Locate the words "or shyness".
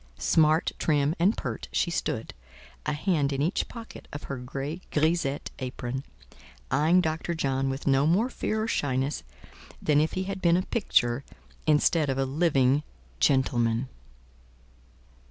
8.63-9.21